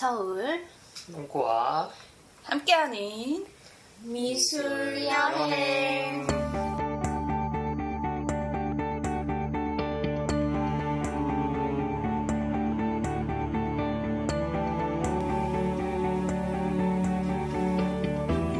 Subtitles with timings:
[0.00, 0.64] 서울
[1.08, 1.90] 문고와
[2.44, 3.46] 함께하는
[4.00, 4.64] 미술
[5.04, 6.26] 여행.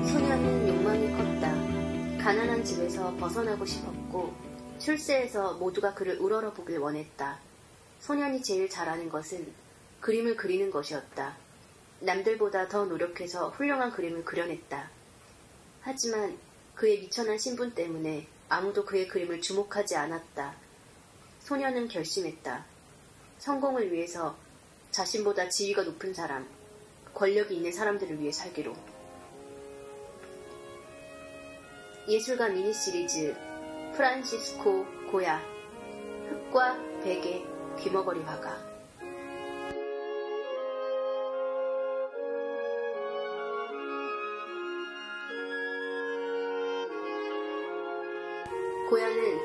[0.05, 2.23] 소녀는 욕망이 컸다.
[2.23, 4.35] 가난한 집에서 벗어나고 싶었고
[4.79, 7.39] 출세해서 모두가 그를 우러러보길 원했다.
[8.01, 9.70] 소년이 제일 잘하는 것은
[10.01, 11.37] 그림을 그리는 것이었다.
[12.01, 14.91] 남들보다 더 노력해서 훌륭한 그림을 그려냈다.
[15.83, 16.39] 하지만
[16.75, 20.55] 그의 미천한 신분 때문에 아무도 그의 그림을 주목하지 않았다.
[21.41, 22.65] 소녀는 결심했다.
[23.39, 24.37] 성공을 위해서
[24.91, 26.49] 자신보다 지위가 높은 사람,
[27.15, 28.75] 권력이 있는 사람들을 위해 살기로.
[32.09, 33.37] 예술가 미니 시리즈
[33.95, 35.39] 프란시스코 고야
[36.29, 37.45] 흙과 베개
[37.79, 38.70] 귀머거리 화가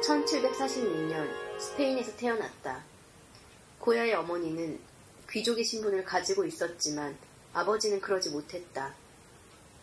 [0.05, 1.27] 1746년
[1.59, 2.83] 스페인에서 태어났다.
[3.79, 4.79] 고야의 어머니는
[5.29, 7.17] 귀족의 신분을 가지고 있었지만
[7.53, 8.93] 아버지는 그러지 못했다.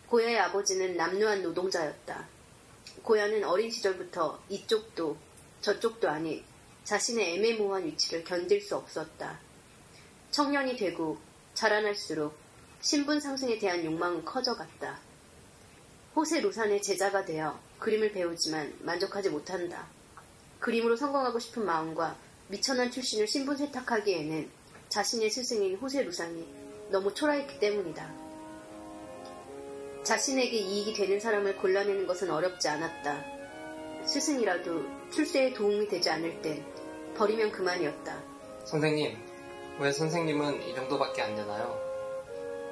[0.07, 2.25] 고야의 아버지는 남루한 노동자였다.
[3.03, 5.17] 고야는 어린 시절부터 이쪽도
[5.61, 6.43] 저쪽도 아닌
[6.85, 9.39] 자신의 애매모호한 위치를 견딜 수 없었다.
[10.31, 11.17] 청년이 되고
[11.53, 12.33] 자라날수록
[12.81, 14.99] 신분 상승에 대한 욕망은 커져갔다.
[16.15, 19.87] 호세 루산의 제자가 되어 그림을 배우지만 만족하지 못한다.
[20.63, 22.15] 그림으로 성공하고 싶은 마음과
[22.47, 24.49] 미천한 출신을 신분 세탁하기에는
[24.87, 26.47] 자신의 스승인 호세 루산이
[26.89, 28.09] 너무 초라했기 때문이다.
[30.03, 34.05] 자신에게 이익이 되는 사람을 골라내는 것은 어렵지 않았다.
[34.05, 36.65] 스승이라도 출세에 도움이 되지 않을 땐
[37.17, 38.23] 버리면 그만이었다.
[38.63, 39.17] 선생님,
[39.79, 41.77] 왜 선생님은 이 정도밖에 안 되나요?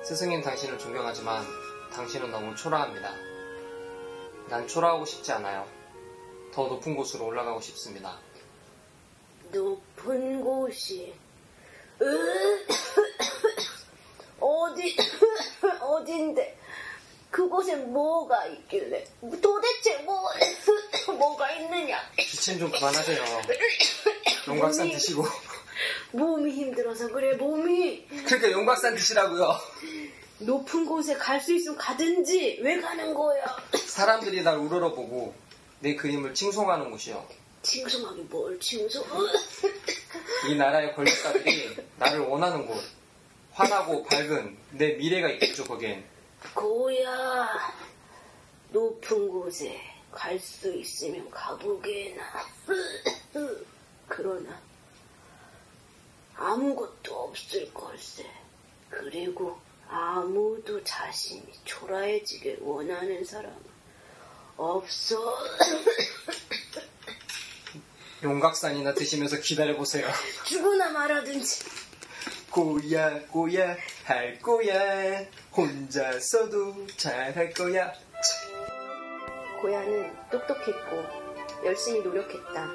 [0.05, 1.43] 스승인 당신을 존경하지만
[1.91, 3.11] 당신은 너무 초라합니다.
[4.49, 5.80] 난 초라하고 싶지 않아요.
[6.53, 8.17] 더 높은 곳으로 올라가고 싶습니다.
[9.51, 11.13] 높은 곳이
[14.39, 14.95] 어디
[15.81, 16.57] 어딘데
[17.29, 19.05] 그곳에 뭐가 있길래
[19.41, 20.23] 도대체 뭐
[21.17, 23.23] 뭐가 있느냐 기침 좀 그만하세요.
[24.47, 25.23] 용각산 드시고.
[26.11, 29.57] 몸이 힘들어서 그래 몸이 그러니까 용각산 드시라고요.
[30.39, 33.45] 높은 곳에 갈 수 있으면 가든지 왜 가는 거야
[33.85, 35.33] 사람들이 날 우러러보고
[35.81, 37.27] 내 그림을 칭송하는 곳이요.
[37.63, 39.03] 칭송하기 뭘 칭송
[40.49, 42.81] 이 나라의 권력가들이 나를 원하는 곳.
[43.53, 46.03] 환하고 밝은 내 미래가 있겠죠, 거기엔.
[46.55, 47.49] 고야
[48.69, 49.79] 높은 곳에
[50.11, 52.23] 갈 수 있으면 가보게나
[54.07, 54.61] 그러나
[56.35, 58.25] 아무것도 없을 걸세
[58.89, 63.70] 그리고 아무도 자신이 초라해지길 원하는 사람은
[64.61, 65.37] 없어
[68.23, 70.07] 용각산이나 드시면서 기다려보세요.
[70.45, 71.65] 죽으나 말하든지
[72.51, 75.25] 고야, 고야, 할 거야.
[75.55, 77.93] 혼자서도 잘할 거야.
[79.61, 82.67] 고야는 똑똑했고 열심히 노력했다.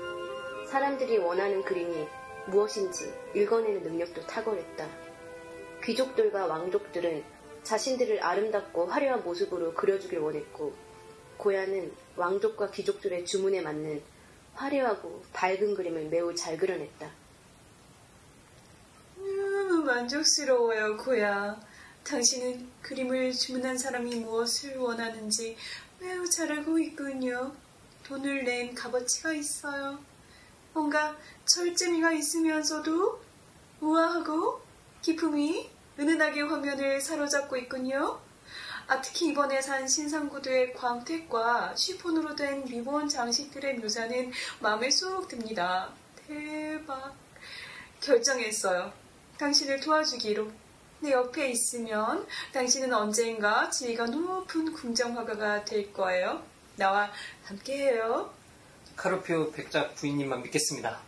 [0.71, 2.09] 사람들이 원하는 그림이
[2.47, 4.89] 무엇인지 읽어내는 능력도 탁월했다.
[5.85, 7.23] 귀족들과 왕족들은
[7.63, 10.75] 자신들을 아름답고 화려한 모습으로 그려주길 원했고
[11.39, 14.03] 고야는 왕족과 귀족들의 주문에 맞는
[14.55, 17.11] 화려하고 밝은 그림을 매우 잘 그려냈다.
[19.19, 21.61] 음, 만족스러워요, 고야.
[22.05, 25.57] 당신은 그림을 주문한 사람이 무엇을 원하는지
[25.99, 27.55] 매우 잘 알고 있군요.
[28.05, 29.99] 돈을 낸 값어치가 있어요.
[30.73, 31.17] 뭔가
[31.47, 33.21] 철재미가 있으면서도
[33.81, 34.61] 우아하고
[35.03, 38.21] 기품이 은은하게 화면을 사로잡고 있군요.
[38.89, 45.91] 아, 특히 이번에 산 신상구두의 광택과 쉬폰으로 된 리본 장식들의 묘사는 마음에 쏙 듭니다.
[46.27, 47.15] 대박.
[48.01, 48.93] 결정했어요.
[49.39, 50.51] 당신을 도와주기로.
[51.01, 56.43] 내 옆에 있으면 당신은 언젠가 지위가 높은 궁정 화가가 될 거예요.
[56.77, 57.11] 나와
[57.45, 58.33] 함께해요.
[58.95, 61.01] 카르피오 백작 부인님만 믿겠습니다.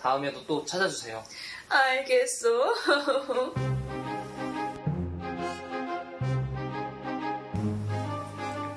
[0.00, 1.24] 다음에도 또 찾아주세요.
[1.68, 2.74] 알겠어.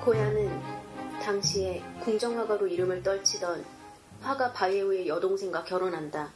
[0.04, 0.60] 고야는
[1.22, 3.64] 당시에 궁정화가로 이름을 떨치던
[4.20, 6.30] 화가 바예우의 여동생과 결혼한다.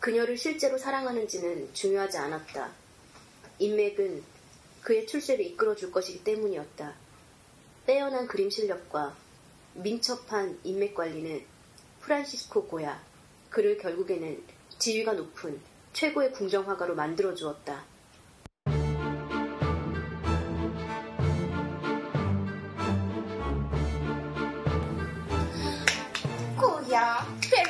[0.00, 2.72] 그녀를 실제로 사랑하는지는 중요하지 않았다.
[3.60, 4.24] 인맥은
[4.82, 6.94] 그의 출세를 이끌어줄 것이기 때문이었다.
[7.86, 9.14] 빼어난 그림 실력과
[9.74, 11.44] 민첩한 인맥 관리는
[12.00, 13.00] 프란시스코 고야,
[13.50, 14.42] 그를 결국에는
[14.80, 15.60] 지위가 높은
[15.92, 17.84] 최고의 궁정화가로 만들어 주었다.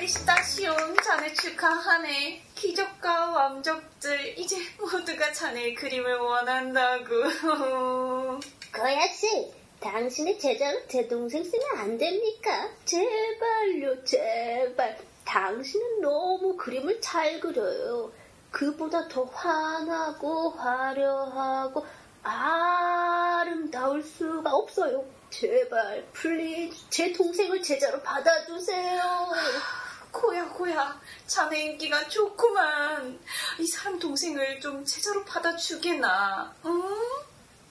[0.04, 2.42] 야, 펠리시타시온 자네 축하하네.
[2.54, 7.08] 귀족과 왕족들 이제 모두가 자네의 그림을 원한다고.
[8.70, 9.50] 고야 씨,
[9.80, 12.68] 당신의 제자로 제 동생 쓰면 안 됩니까?
[12.84, 14.98] 제발요, 제발.
[15.24, 18.12] 당신은 너무 그림을 잘 그려요.
[18.50, 21.86] 그보다 더 환하고 화려하고
[22.22, 25.02] 아름다울 수가 없어요.
[25.30, 29.32] 제발, please, 제 동생을 제자로 받아주세요.
[30.14, 33.18] 고야 고야, 자네 인기가 좋구만.
[33.58, 36.54] 이 사람 동생을 좀 제자로 받아주게나.
[36.66, 36.82] 응?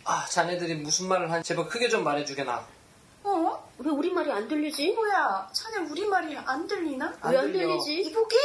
[0.04, 2.68] 아, 자네들이 무슨 말을 하는지 제발 크게 좀 말해주게나.
[3.24, 3.72] 어?
[3.80, 4.92] 왜 우리 말이 안 들리지?
[4.92, 7.14] 뭐야, 자네 우리 말이 안 들리나?
[7.22, 7.68] 안왜안 들려.
[7.68, 8.10] 들리지?
[8.10, 8.36] 이보게!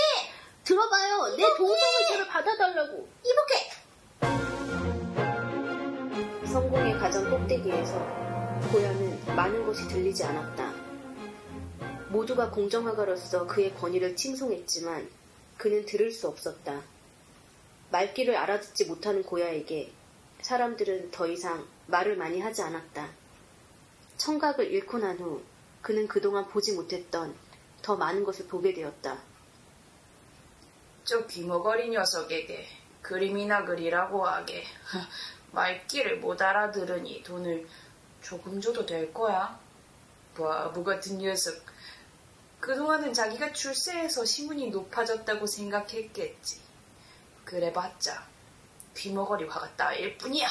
[0.62, 1.36] 들어봐요.
[1.36, 3.08] 내 동생을 제발 받아달라고.
[3.24, 3.70] 이보게!
[6.46, 7.98] 성공의 가장 꼭대기에서
[8.70, 10.67] 고야는 많은 것이 들리지 않았다.
[12.10, 15.08] 모두가 공정화가로서 그의 권위를 칭송했지만
[15.56, 16.82] 그는 들을 수 없었다.
[17.90, 19.92] 말귀를 알아듣지 못하는 고야에게
[20.42, 23.08] 사람들은 더 이상 말을 많이 하지 않았다.
[24.16, 25.42] 청각을 잃고 난 후
[25.82, 27.34] 그는 그동안 보지 못했던
[27.82, 29.18] 더 많은 것을 보게 되었다.
[31.04, 32.66] 저 귀머거리 녀석에게
[33.02, 34.64] 그림이나 그리라고 하게
[35.52, 37.66] 말귀를 못 알아들으니 돈을
[38.22, 39.58] 조금 줘도 될 거야.
[40.36, 41.54] 바보 같은 녀석.
[42.60, 46.60] 그동안은 자기가 출세해서 신분이 높아졌다고 생각했겠지.
[47.44, 48.26] 그래봤자
[48.96, 50.48] 귀머거리 화가 따일 뿐이야.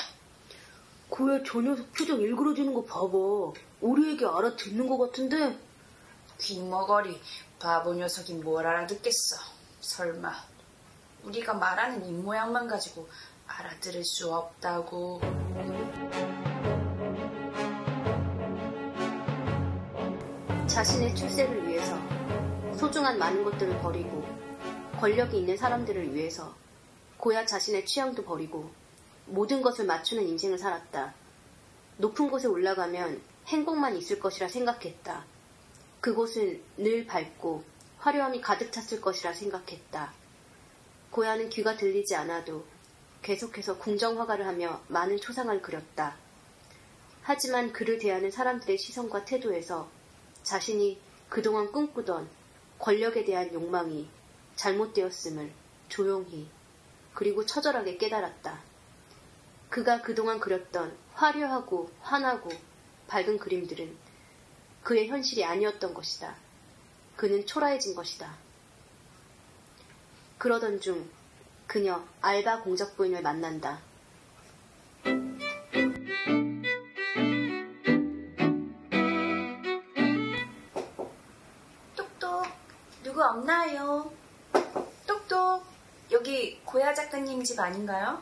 [1.09, 3.59] 고야 저 녀석 표정 일그러지는 거 봐봐.
[3.81, 5.57] 우리 에게 알아듣는 것 같은데
[6.39, 7.21] 귀머거리
[7.59, 9.37] 바보 녀석이 뭘 알아듣겠어.
[9.81, 10.33] 설마
[11.23, 13.07] 우리가 말하는 입 모양만 가지고
[13.47, 15.21] 알아들을 수 없다고.
[20.67, 21.97] 자신의 출세를 위해서
[22.75, 24.23] 소중한 많은 것들을 버리고
[24.99, 26.53] 권력이 있는 사람들을 위해서
[27.17, 28.69] 고야 자신의 취향도 버리고
[29.25, 31.13] 모든 것을 맞추는 인생을 살았다.
[31.97, 35.25] 높은 곳에 올라가면 행복만 있을 것이라 생각했다.
[36.01, 37.63] 그곳은 늘 밝고
[37.99, 40.13] 화려함이 가득 찼을 것이라 생각했다.
[41.11, 42.65] 고야는 귀가 들리지 않아도
[43.23, 46.17] 계속해서 궁정화가를 하며 많은 초상을 그렸다.
[47.23, 49.96] 하지만 그를 대하는 사람들의 시선과 태도에서
[50.47, 50.97] 자신이
[51.27, 52.29] 그동안 꿈꾸던
[52.79, 54.07] 권력에 대한 욕망이
[54.55, 55.51] 잘못되었음을
[55.89, 56.49] 조용히
[57.13, 58.61] 그리고 처절하게 깨달았다.
[59.69, 62.49] 그가 그동안 그렸던 화려하고 환하고
[63.09, 63.93] 밝은 그림들은
[64.83, 66.37] 그의 현실이 아니었던 것이다.
[67.17, 68.37] 그는 초라해진 것이다.
[70.37, 71.09] 그러던 중
[71.65, 73.81] 그녀 알바 공작 부인을 만난다.
[86.67, 88.21] 고야 작가님 집 아닌가요?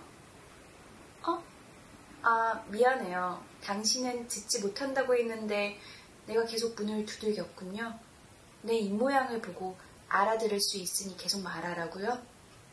[1.25, 1.43] 어?
[2.21, 3.43] 아, 미안해요.
[3.63, 5.79] 당신은 듣지 못한다고 했는데
[6.27, 7.99] 내가 계속 문을 두들겼군요.
[8.61, 9.75] 내 입모양을 보고
[10.09, 12.21] 알아들을 수 있으니 계속 말하라고요?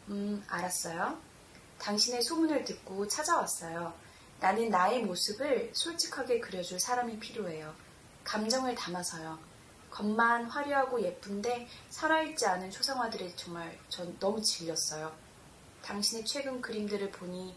[0.09, 1.19] 음, 알았어요.
[1.79, 3.95] 당신의 소문을 듣고 찾아왔어요.
[4.41, 7.75] 나는 나의 모습을 솔직하게 그려줄 사람이 필요해요.
[8.25, 9.39] 감정을 담아서요.
[9.91, 15.22] 겉만 화려하고 예쁜데 살아있지 않은 초상화들이 정말 전 너무 질렸어요.
[15.85, 17.55] 당신의 최근 그림들을 보니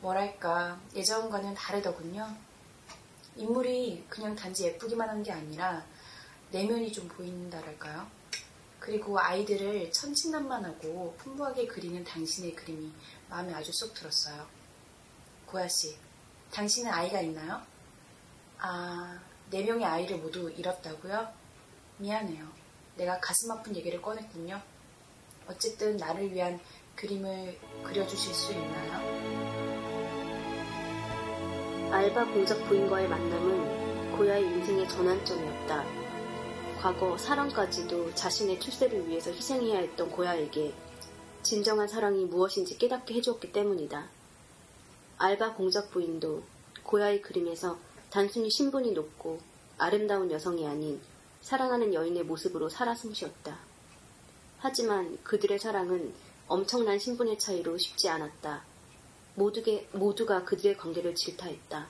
[0.00, 2.34] 뭐랄까 예전과는 다르더군요.
[3.36, 5.84] 인물이 그냥 단지 예쁘기만 한 게 아니라
[6.50, 8.06] 내면이 좀 보인다랄까요?
[8.80, 12.90] 그리고 아이들을 천진난만하고 풍부하게 그리는 당신의 그림이
[13.28, 14.46] 마음에 아주 쏙 들었어요.
[15.46, 15.96] 고야 씨,
[16.50, 17.60] 당신은 아이가 있나요?
[18.58, 21.32] 아, 네 명의 아이를 모두 잃었다고요?
[21.98, 22.48] 미안해요.
[22.96, 24.60] 내가 가슴 아픈 얘기를 꺼냈군요.
[25.46, 26.58] 어쨌든 나를 위한
[27.00, 29.00] 그림을 그려주실 수 있나요?
[31.90, 35.84] 알바 공작 부인과의 만남은 고야의 인생의 전환점이었다.
[36.78, 40.74] 과거 사랑까지도 자신의 출세를 위해서 희생해야 했던 고야에게
[41.42, 44.06] 진정한 사랑이 무엇인지 깨닫게 해주었기 때문이다.
[45.16, 46.42] 알바 공작 부인도
[46.82, 47.78] 고야의 그림에서
[48.10, 49.40] 단순히 신분이 높고
[49.78, 51.00] 아름다운 여성이 아닌
[51.40, 53.58] 사랑하는 여인의 모습으로 살아 숨쉬었다.
[54.58, 56.12] 하지만 그들의 사랑은
[56.54, 58.64] 엄청난 신분의 차이로 쉽지 않았다.
[59.36, 61.86] 모두게, 모두가 그들의 관계를 질타했다.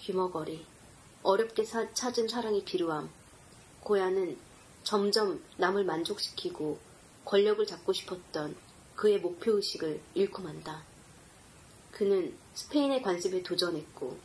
[0.00, 0.66] 귀머거리,
[1.22, 3.08] 어렵게 사- 찾은 사랑의 비루함,
[3.84, 4.36] 고야는
[4.82, 6.80] 점점 남을 만족시키고
[7.24, 8.56] 권력을 잡고 싶었던
[8.96, 10.82] 그의 목표의식을 잃고 만다.
[11.92, 14.18] 그는 스페인의 관습에 도전했고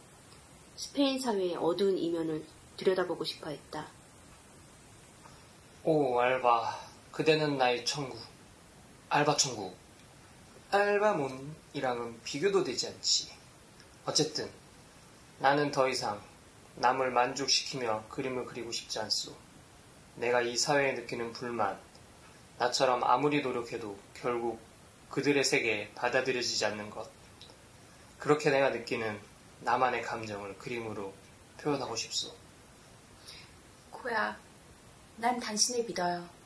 [0.78, 2.44] 스페인 사회의 어두운 이면을
[2.78, 3.86] 들여다보고 싶어 했다.
[5.84, 6.80] 오, 알바.
[7.12, 8.29] 그대는 나의 천국.
[9.12, 9.76] 알바 천국.
[10.70, 13.32] 알바몬이랑은 비교도 되지 않지.
[14.06, 14.48] 어쨌든,
[15.40, 16.22] 나는 더 이상
[16.76, 19.36] 남을 만족시키며 그림을 그리고 싶지 않소.
[20.18, 21.80] 내가 이 사회에 느끼는 불만,
[22.60, 24.60] 나처럼 아무리 노력해도 결국
[25.10, 27.10] 그들의 세계에 받아들여지지 않는 것.
[28.20, 29.20] 그렇게 내가 느끼는
[29.62, 31.16] 나만의 감정을 그림으로
[31.58, 32.32] 표현하고 싶소.
[33.90, 34.38] 코야,
[35.18, 36.39] 난 당신을 믿어요.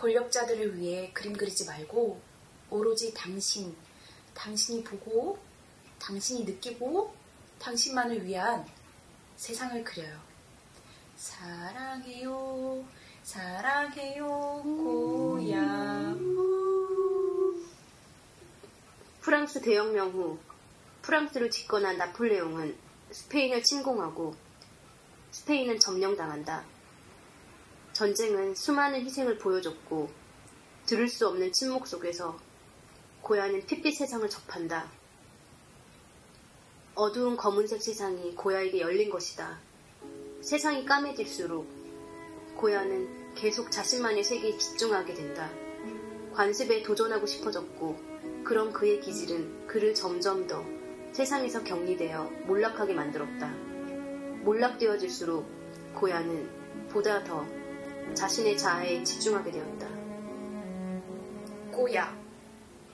[0.00, 2.20] 권력자들을 위해 그림 그리지 말고
[2.70, 3.76] 오로지 당신,
[4.32, 5.38] 당신이 보고,
[5.98, 7.14] 당신이 느끼고,
[7.58, 8.64] 당신만을 위한
[9.36, 10.18] 세상을 그려요.
[11.16, 12.82] 사랑해요,
[13.22, 14.26] 사랑해요,
[14.64, 16.16] 고야.
[19.20, 20.38] 프랑스 대혁명 후
[21.02, 22.74] 프랑스를 집권한 나폴레옹은
[23.10, 24.34] 스페인을 침공하고
[25.30, 26.64] 스페인은 점령당한다.
[28.00, 30.08] 전쟁은 수많은 희생을 보여줬고
[30.86, 32.34] 들을 수 없는 침묵 속에서
[33.20, 34.90] 고야는 핏빛 세상을 접한다.
[36.94, 39.58] 어두운 검은색 세상이 고야에게 열린 것이다.
[40.40, 41.66] 세상이 까매질수록
[42.56, 45.50] 고야는 계속 자신만의 세계에 집중하게 된다.
[46.32, 48.00] 관습에 도전하고 싶어졌고
[48.44, 50.64] 그런 그의 기질은 그를 점점 더
[51.12, 53.48] 세상에서 격리되어 몰락하게 만들었다.
[54.42, 55.44] 몰락되어질수록
[55.96, 57.59] 고야는 보다 더
[58.14, 59.86] 자신의 자아에 집중하게 되었다.
[61.72, 62.16] 고야,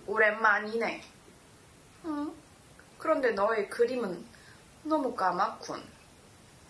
[0.06, 1.02] 오랜만이네.
[2.04, 2.34] 응?
[2.98, 4.24] 그런데 너의 그림은
[4.84, 5.82] 너무 까맣군.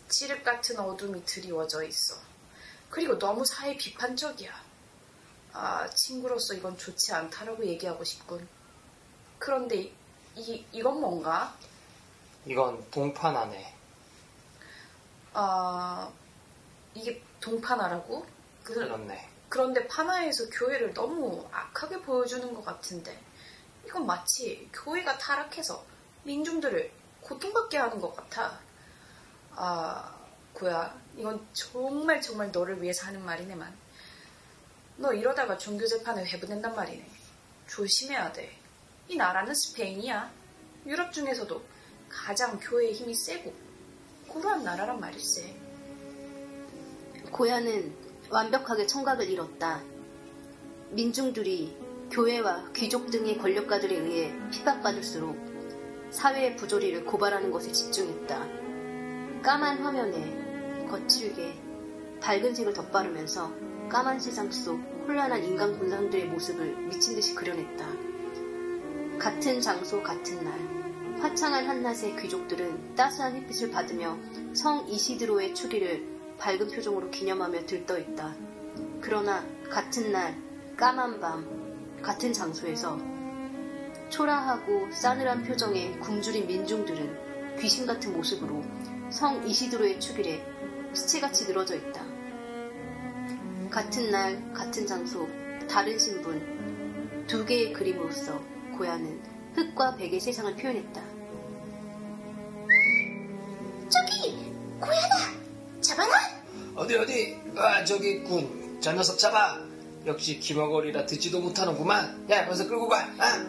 [0.09, 2.17] 칠흑 같은 어둠이 드리워져 있어.
[2.91, 4.51] 그리고 너무 사회 비판적이야.
[5.53, 8.47] 아, 친구로서 이건 좋지 않다라고 얘기하고 싶군.
[9.39, 9.93] 그런데
[10.37, 11.55] 이, 이건 뭔가?
[12.47, 13.75] 이건 동판 안에
[15.33, 16.11] 아,
[16.95, 18.27] 이게 동파나라고?
[18.65, 19.29] 그, 그렇네.
[19.49, 23.19] 그런데 파나에서 교회를 너무 악하게 보여주는 것 같은데
[23.87, 25.85] 이건 마치 교회가 타락해서
[26.25, 26.91] 민중들을
[27.21, 28.59] 고통받게 하는 것 같아.
[29.53, 30.17] 아,
[30.53, 33.77] 고야, 이건 정말 정말 너를 위해서 하는 말이네만.
[34.97, 37.09] 너 이러다가 종교 재판에 회부된단 말이네.
[37.69, 38.59] 조심해야 돼.
[39.09, 40.31] 이 나라는 스페인이야.
[40.87, 41.63] 유럽 중에서도
[42.09, 43.55] 가장 교회의 힘이 세고
[44.29, 45.66] 고루한 나라란 말일세.
[47.37, 47.93] 고야는
[48.31, 49.83] 완벽하게 청각을 잃었다.
[50.91, 51.77] 민중들이
[52.11, 55.37] 교회와 귀족 등의 권력가들에 의해 핍박받을수록
[56.09, 59.43] 사회의 부조리를 고발하는 것에 집중했다.
[59.43, 61.61] 까만 화면에 거칠게
[62.23, 63.53] 밝은 색을 덧바르면서
[63.91, 67.87] 까만 세상 속 혼란한 인간 군상들의 모습을 미친 듯이 그려냈다.
[69.19, 71.21] 같은 장소, 같은 날.
[71.21, 74.17] 화창한 한낮의 귀족들은 따스한 햇빛을 받으며
[74.55, 78.35] 성 이시드로의 추리를 밝은 표정으로 기념하며 들떠있다.
[79.01, 80.37] 그러나 같은 날,
[80.77, 82.99] 까만 밤, 같은 장소에서
[84.11, 88.63] 초라하고 싸늘한 표정의 굶주린 민중들은 귀신 같은 모습으로
[89.11, 90.45] 성 이시드로의 축일에
[90.93, 92.05] 시체같이 늘어져 있다.
[93.71, 95.29] 같은 날, 같은 장소,
[95.69, 98.41] 다른 신분, 두 개의 그림으로서
[98.77, 99.21] 고야는
[99.55, 101.03] 흙과 백의 세상을 표현했다.
[103.89, 105.26] 저기 고야다
[106.87, 107.37] 어디 어디?
[107.57, 108.79] 아 저기 있군.
[108.81, 109.59] 저 녀석 잡아.
[110.07, 112.27] 역시 기머거리라 듣지도 못하는구만.
[112.31, 112.99] 야 벌써 끌고 가.
[113.19, 113.45] 아.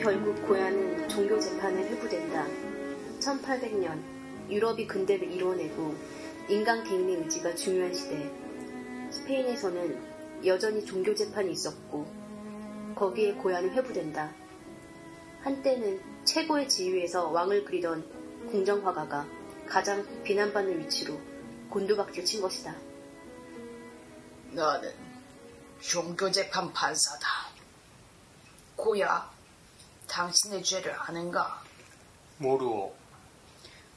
[0.00, 2.44] 결국 고야는 종교 재판에 회부된다.
[3.20, 4.02] 1800년
[4.50, 5.94] 유럽이 근대를 이뤄내고
[6.48, 8.28] 인간 개인의 의지가 중요한 시대.
[9.12, 9.96] 스페인에서는
[10.44, 12.04] 여전히 종교 재판이 있었고
[12.96, 14.32] 거기에 고야는 회부된다.
[15.42, 19.26] 한때는 최고의 지위에서 왕을 그리던 궁정화가가
[19.66, 21.20] 가장 비난받는 위치로
[21.70, 22.74] 곤두박질 친 것이다.
[24.52, 24.94] 너는
[25.80, 27.28] 종교재판 판사다.
[28.76, 29.30] 고야,
[30.08, 31.62] 당신의 죄를 아는가?
[32.38, 32.94] 모르오.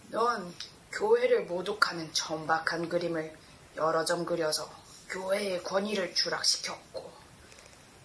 [0.10, 0.53] 넌
[0.91, 3.36] 교회를 모독하는 천박한 그림을
[3.77, 4.69] 여러 점 그려서
[5.10, 7.12] 교회의 권위를 추락시켰고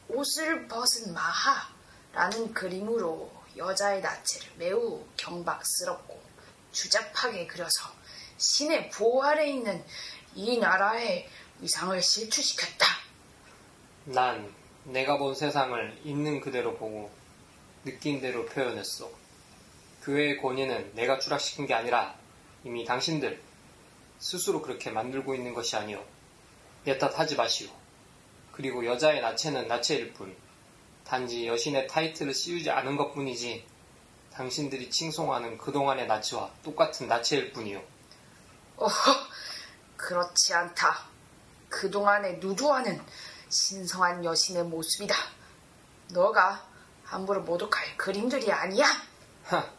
[0.08, 1.75] 옷을 벗은 마하
[2.16, 6.18] 라는 그림으로 여자의 나체를 매우 경박스럽고
[6.72, 7.92] 추잡하게 그려서
[8.38, 9.84] 신의 보호 아래 있는
[10.34, 11.28] 이 나라의
[11.60, 12.86] 위상을 실추시켰다.
[14.06, 14.50] 난
[14.84, 17.10] 내가 본 세상을 있는 그대로 보고
[17.84, 19.10] 느낀 대로 표현했어.
[20.02, 22.16] 교회의 권위는 내가 추락시킨 게 아니라
[22.64, 23.42] 이미 당신들
[24.18, 26.02] 스스로 그렇게 만들고 있는 것이 아니오.
[26.84, 27.68] 내탓 하지 마시오.
[28.52, 30.34] 그리고 여자의 나체는 나체일 뿐
[31.06, 33.64] 단지 여신의 타이틀을 씌우지 않은 것 뿐이지
[34.32, 37.82] 당신들이 칭송하는 그동안의 나체와 똑같은 나체일 뿐이오.
[38.76, 39.12] 어허,
[39.96, 41.06] 그렇지 않다.
[41.68, 43.00] 그동안의 누드와는
[43.48, 45.14] 신성한 여신의 모습이다.
[46.10, 46.66] 너가
[47.04, 48.86] 함부로 모독할 그림들이 아니야.
[49.44, 49.70] 하,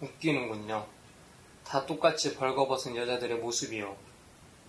[0.00, 0.86] 웃기는군요.
[1.64, 3.96] 다 똑같이 벌거벗은 여자들의 모습이요.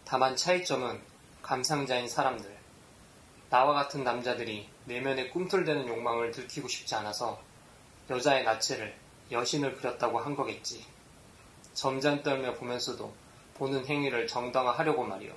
[0.04, 1.02] 다만 차이점은
[1.42, 2.56] 감상자인 사람들.
[3.50, 7.42] 나와 같은 남자들이 내면의 꿈틀대는 욕망을 들키고 싶지 않아서
[8.10, 8.96] 여자의 나체를
[9.32, 10.86] 여신을 그렸다고 한 거겠지.
[11.74, 13.14] 점잖 떨며 보면서도
[13.56, 15.34] 보는 행위를 정당화하려고 말이요.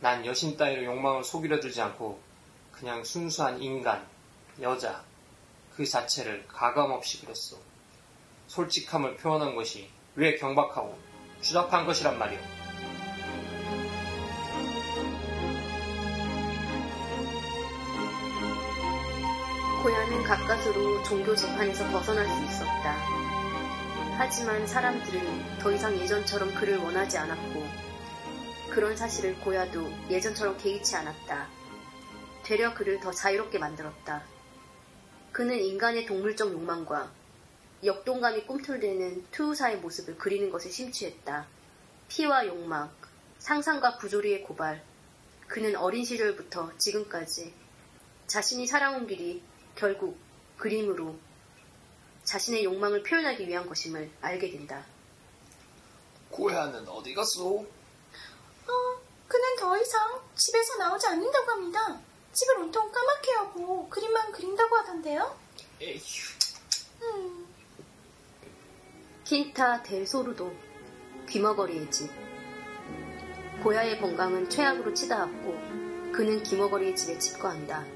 [0.00, 2.20] 난 여신 따위로 욕망을 속이려 들지 않고
[2.72, 4.06] 그냥 순수한 인간,
[4.60, 5.02] 여자,
[5.74, 7.56] 그 자체를 가감없이 그렸어.
[8.48, 10.98] 솔직함을 표현한 것이 왜 경박하고
[11.40, 12.55] 추잡한 것이란 말이오.
[20.26, 22.96] 가까스로 종교 재판에서 벗어날 수 있었다.
[24.18, 27.64] 하지만 사람들은 더 이상 예전처럼 그를 원하지 않았고,
[28.70, 31.46] 그런 사실을 고야도 예전처럼 개의치 않았다.
[32.42, 34.24] 되려 그를 더 자유롭게 만들었다.
[35.30, 37.08] 그는 인간의 동물적 욕망과
[37.84, 41.46] 역동감이 꿈틀대는 투우사의 모습을 그리는 것에 심취했다.
[42.08, 42.90] 피와 욕망,
[43.38, 44.82] 상상과 부조리의 고발.
[45.46, 47.54] 그는 어린 시절부터 지금까지
[48.26, 49.40] 자신이 살아온 길이
[49.76, 50.18] 결국
[50.56, 51.16] 그림으로
[52.24, 54.84] 자신의 욕망을 표현하기 위한 것임을 알게 된다.
[56.30, 57.46] 고야는 어디 갔어?
[57.46, 57.64] 어,
[59.28, 62.00] 그는 더 이상 집에서 나오지 않는다고 합니다.
[62.32, 65.38] 집을 온통 까맣게 하고 그림만 그린다고 하던데요.
[65.80, 66.00] 에휴.
[67.02, 67.46] 음,
[69.24, 70.54] 킨타 델 소르도
[71.28, 72.10] 귀머거리의 집.
[73.62, 77.95] 고야의 건강은 최악으로 치닫았고 그는 귀머거리의 집에 집거한다.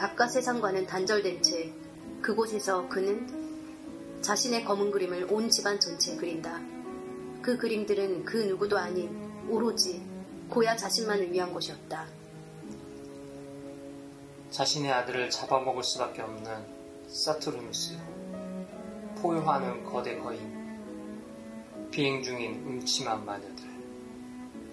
[0.00, 1.70] 바깥 세상과는 단절된 채
[2.22, 6.58] 그곳에서 그는 자신의 검은 그림을 온 집안 전체에 그린다.
[7.42, 10.02] 그 그림들은 그 누구도 아닌 오로지
[10.48, 12.06] 고야 자신만을 위한 것이었다.
[14.50, 16.50] 자신의 아들을 잡아먹을 수밖에 없는
[17.06, 17.98] 사투르누스.
[19.20, 20.40] 포효하는 거대 거인.
[21.90, 23.68] 비행 중인 음침한 마녀들.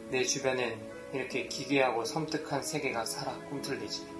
[0.10, 0.80] 내 주변엔
[1.12, 4.17] 이렇게 기괴하고 섬뜩한 세계가 살아 꿈틀대지.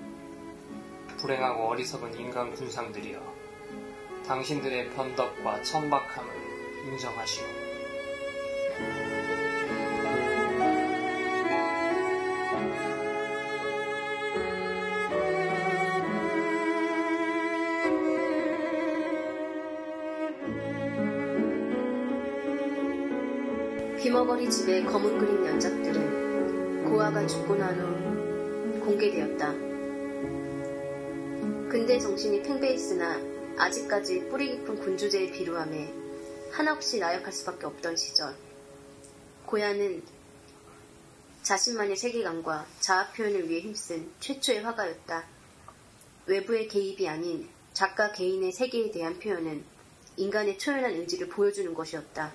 [1.18, 3.20] 불행하고 어리석은 인간 군상들이여.
[4.26, 6.32] 당신들의 변덕과 천박함을
[6.88, 7.44] 인정하시오.
[24.00, 29.67] 귀머거리 집의 검은 그림 연작들은 고아가 죽고 난 후 공개되었다.
[31.70, 33.20] 근대 정신이 팽배했으나
[33.58, 35.94] 아직까지 뿌리 깊은 군주제의 비루함에
[36.50, 38.34] 한없이 나약할 수밖에 없던 시절
[39.46, 40.02] 고야는
[41.44, 45.26] 자신만의 세계관과 자아 표현을 위해 힘쓴 최초의 화가였다.
[46.28, 49.66] 외부의 개입이 아닌 작가 개인의 세계에 대한 표현은
[50.16, 52.32] 인간의 초연한 의지를 보여주는 것이었다.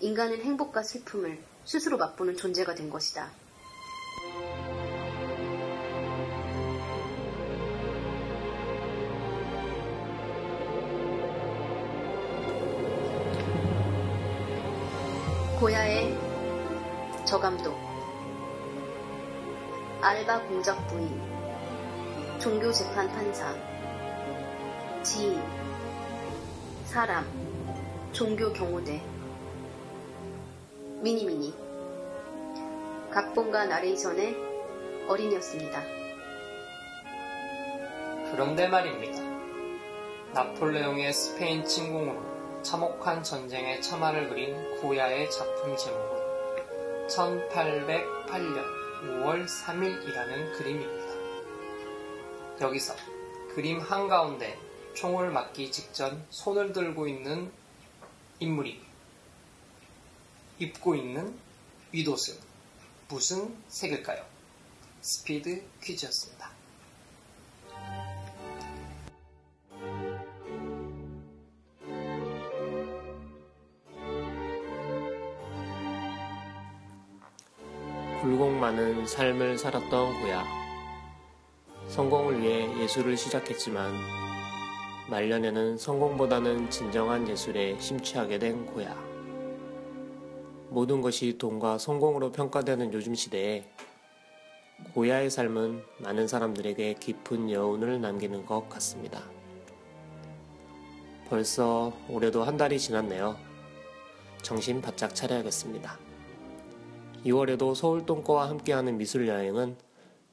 [0.00, 3.41] 인간은 행복과 슬픔을 스스로 맛보는 존재가 된 것이다.
[15.72, 16.14] 고야의
[17.24, 17.74] 저감독.
[20.02, 21.18] 알바 공작 부인.
[22.38, 23.54] 종교 재판 판사.
[25.02, 25.42] 지인
[26.84, 27.24] 사람.
[28.12, 29.00] 종교 경호대.
[31.00, 31.54] 미니미니.
[33.10, 34.36] 각본과 나레이션의
[35.08, 35.82] 어린이였습니다.
[38.30, 39.22] 그런데 말입니다.
[40.34, 48.64] 나폴레옹의 스페인 침공으로 참혹한 전쟁의 참화를 그린 고야의 작품 제목은 1808년
[49.02, 51.12] 5월 3일이라는 그림입니다.
[52.60, 52.94] 여기서
[53.54, 54.56] 그림 한가운데
[54.94, 57.50] 총을 맞기 직전 손을 들고 있는
[58.38, 58.80] 인물이
[60.58, 61.36] 입고 있는
[61.90, 62.36] 윗옷은
[63.08, 64.24] 무슨 색일까요?
[65.00, 66.31] 스피드 퀴즈였습니다.
[78.82, 80.44] 많은 삶을 살았던 고야.
[81.86, 83.92] 성공을 위해 예술을 시작했지만
[85.08, 88.92] 말년에는 성공보다는 진정한 예술에 심취하게 된 고야.
[90.68, 93.70] 모든 것이 돈과 성공으로 평가되는 요즘 시대에
[94.94, 99.22] 고야의 삶은 많은 사람들에게 깊은 여운을 남기는 것 같습니다.
[101.28, 103.36] 벌써 올해도 한 달이 지났네요.
[104.42, 106.11] 정신 바짝 차려야겠습니다.
[107.24, 109.76] 2월에도 서울동거와 함께하는 미술 여행은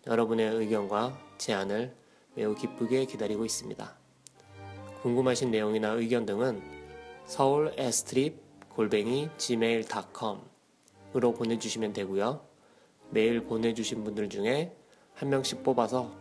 [0.08, 1.96] 여러분의 의견과 제안을
[2.34, 3.96] 매우 기쁘게 기다리고 있습니다.
[5.04, 6.62] 궁금하신 내용이나 의견 등은
[7.26, 12.42] 서울 에스트립 골뱅이 gmail.com으로 보내주시면 되고요.
[13.12, 14.76] 메일 보내주신 분들 중에
[15.14, 16.12] 한 명씩 뽑아서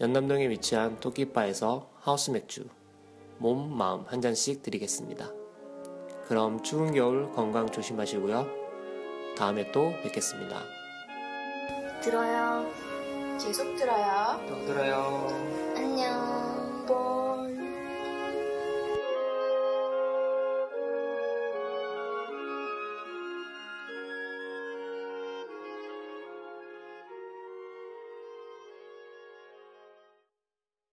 [0.00, 2.64] 연남동에 위치한 토끼바에서 하우스 맥주
[3.38, 5.30] 몸, 마음 한 잔씩 드리겠습니다.
[6.26, 8.61] 그럼 추운 겨울 건강 조심하시고요.
[9.36, 10.60] 다음에 또 뵙겠습니다.
[12.02, 12.70] 들어요.
[13.44, 14.40] 계속 들어요.
[14.48, 15.28] 또 들어요.
[15.76, 16.84] 안녕.
[16.86, 17.31] 뽀.